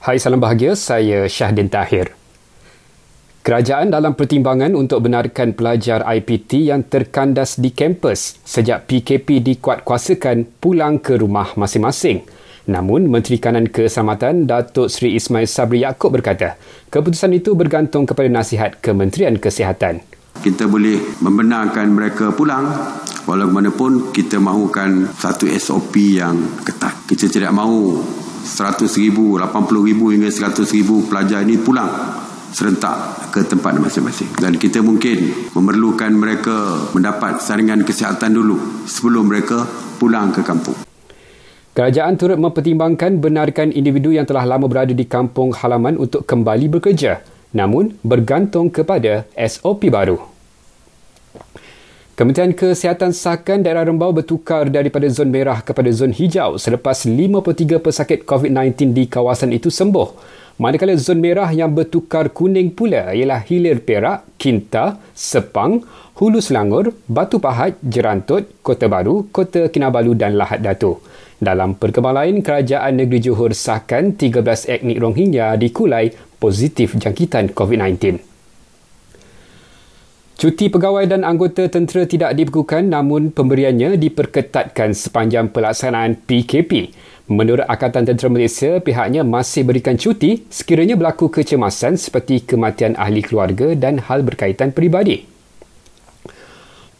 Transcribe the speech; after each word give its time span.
Hai 0.00 0.16
salam 0.16 0.40
bahagia, 0.40 0.72
saya 0.80 1.28
Syahdin 1.28 1.68
Tahir. 1.68 2.16
Kerajaan 3.44 3.92
dalam 3.92 4.16
pertimbangan 4.16 4.72
untuk 4.72 5.04
benarkan 5.04 5.52
pelajar 5.52 6.00
IPT 6.08 6.72
yang 6.72 6.88
terkandas 6.88 7.60
di 7.60 7.68
kampus 7.68 8.40
sejak 8.40 8.88
PKP 8.88 9.44
dikuatkuasakan 9.44 10.56
pulang 10.56 11.04
ke 11.04 11.20
rumah 11.20 11.52
masing-masing. 11.52 12.24
Namun, 12.72 13.12
Menteri 13.12 13.36
Kanan 13.36 13.68
Keselamatan 13.68 14.48
Datuk 14.48 14.88
Seri 14.88 15.20
Ismail 15.20 15.44
Sabri 15.44 15.84
Yaakob 15.84 16.16
berkata, 16.16 16.56
keputusan 16.88 17.36
itu 17.36 17.52
bergantung 17.52 18.08
kepada 18.08 18.32
nasihat 18.32 18.80
Kementerian 18.80 19.36
Kesihatan. 19.36 20.00
Kita 20.40 20.64
boleh 20.64 21.20
membenarkan 21.20 21.92
mereka 21.92 22.32
pulang 22.32 22.72
walaupun 23.28 24.16
kita 24.16 24.40
mahukan 24.40 25.12
satu 25.12 25.44
SOP 25.60 26.16
yang 26.16 26.40
ketat. 26.64 26.96
Kita 27.04 27.28
tidak 27.28 27.52
mahu 27.52 28.00
100 28.42 28.88
ribu, 29.00 29.36
80 29.36 29.88
ribu 29.88 30.10
hingga 30.10 30.28
100 30.28 30.64
ribu 30.76 31.06
pelajar 31.06 31.44
ini 31.44 31.60
pulang 31.60 31.88
serentak 32.50 33.30
ke 33.30 33.46
tempat 33.46 33.78
masing-masing. 33.78 34.34
Dan 34.36 34.58
kita 34.58 34.82
mungkin 34.82 35.50
memerlukan 35.54 36.10
mereka 36.10 36.88
mendapat 36.90 37.38
saringan 37.38 37.86
kesihatan 37.86 38.34
dulu 38.34 38.86
sebelum 38.90 39.30
mereka 39.30 39.64
pulang 40.02 40.34
ke 40.34 40.42
kampung. 40.42 40.76
Kerajaan 41.70 42.18
turut 42.18 42.36
mempertimbangkan 42.36 43.22
benarkan 43.22 43.70
individu 43.70 44.10
yang 44.10 44.26
telah 44.26 44.42
lama 44.42 44.66
berada 44.66 44.90
di 44.90 45.06
kampung 45.06 45.54
halaman 45.54 45.94
untuk 45.96 46.26
kembali 46.26 46.66
bekerja 46.66 47.22
namun 47.50 47.98
bergantung 48.06 48.70
kepada 48.70 49.26
SOP 49.34 49.90
baru. 49.90 50.18
Kementerian 52.20 52.52
Kesihatan 52.52 53.16
sahkan 53.16 53.64
daerah 53.64 53.80
Rembau 53.80 54.12
bertukar 54.12 54.68
daripada 54.68 55.08
zon 55.08 55.32
merah 55.32 55.64
kepada 55.64 55.88
zon 55.88 56.12
hijau 56.12 56.60
selepas 56.60 57.08
53 57.08 57.80
pesakit 57.80 58.28
COVID-19 58.28 58.92
di 58.92 59.08
kawasan 59.08 59.56
itu 59.56 59.72
sembuh. 59.72 60.20
Manakala 60.60 61.00
zon 61.00 61.16
merah 61.16 61.48
yang 61.48 61.72
bertukar 61.72 62.28
kuning 62.28 62.76
pula 62.76 63.16
ialah 63.16 63.40
Hilir 63.40 63.80
Perak, 63.80 64.36
Kinta, 64.36 65.00
Sepang, 65.16 65.80
Hulu 66.20 66.44
Selangor, 66.44 66.92
Batu 67.08 67.40
Pahat, 67.40 67.80
Jerantut, 67.80 68.44
Kota 68.60 68.84
Baru, 68.84 69.32
Kota 69.32 69.72
Kinabalu 69.72 70.12
dan 70.12 70.36
Lahad 70.36 70.60
Datu. 70.60 71.00
Dalam 71.40 71.72
perkembangan 71.72 72.20
lain, 72.20 72.44
Kerajaan 72.44 73.00
Negeri 73.00 73.32
Johor 73.32 73.56
sahkan 73.56 74.12
13 74.12 74.68
etnik 74.68 75.00
Rohingya 75.00 75.56
di 75.56 75.72
Kulai 75.72 76.12
positif 76.36 77.00
jangkitan 77.00 77.56
COVID-19. 77.56 78.29
Cuti 80.40 80.72
pegawai 80.72 81.04
dan 81.04 81.20
anggota 81.20 81.68
tentera 81.68 82.08
tidak 82.08 82.32
dibekukan 82.32 82.88
namun 82.88 83.28
pemberiannya 83.28 84.00
diperketatkan 84.00 84.96
sepanjang 84.96 85.52
pelaksanaan 85.52 86.16
PKP. 86.16 86.96
Menurut 87.28 87.68
Angkatan 87.68 88.08
Tentera 88.08 88.32
Malaysia, 88.32 88.80
pihaknya 88.80 89.20
masih 89.20 89.68
berikan 89.68 90.00
cuti 90.00 90.48
sekiranya 90.48 90.96
berlaku 90.96 91.28
kecemasan 91.28 92.00
seperti 92.00 92.40
kematian 92.40 92.96
ahli 92.96 93.20
keluarga 93.20 93.76
dan 93.76 94.00
hal 94.00 94.24
berkaitan 94.24 94.72
peribadi. 94.72 95.28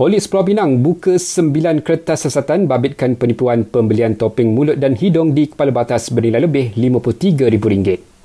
Polis 0.00 0.24
Pulau 0.32 0.48
Pinang 0.48 0.80
buka 0.80 1.20
sembilan 1.20 1.84
kertas 1.84 2.24
siasatan 2.24 2.64
babitkan 2.64 3.20
penipuan 3.20 3.68
pembelian 3.68 4.16
topeng 4.16 4.56
mulut 4.56 4.80
dan 4.80 4.96
hidung 4.96 5.36
di 5.36 5.52
kepala 5.52 5.76
batas 5.76 6.08
bernilai 6.08 6.40
lebih 6.40 6.72
RM53,000. 6.72 8.15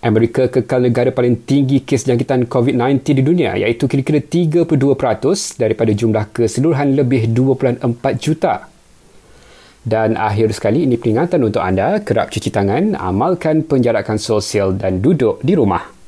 Amerika 0.00 0.48
kekal 0.48 0.88
negara 0.88 1.12
paling 1.12 1.44
tinggi 1.44 1.84
kes 1.84 2.08
jangkitan 2.08 2.48
COVID-19 2.48 3.04
di 3.04 3.20
dunia 3.20 3.52
iaitu 3.52 3.84
kira-kira 3.84 4.24
32% 4.24 4.64
daripada 5.60 5.92
jumlah 5.92 6.24
keseluruhan 6.32 6.96
lebih 6.96 7.28
2.4 7.36 7.84
juta. 8.16 8.64
Dan 9.84 10.16
akhir 10.16 10.56
sekali 10.56 10.88
ini 10.88 10.96
peringatan 10.96 11.44
untuk 11.44 11.60
anda 11.60 12.00
kerap 12.00 12.32
cuci 12.32 12.48
tangan, 12.48 12.96
amalkan 12.96 13.60
penjarakan 13.60 14.16
sosial 14.16 14.72
dan 14.72 15.04
duduk 15.04 15.36
di 15.44 15.52
rumah. 15.52 15.99